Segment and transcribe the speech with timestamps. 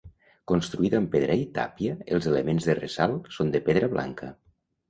[0.51, 4.33] Construïda amb pedra i tàpia, els elements de ressalt són de pedra blanca.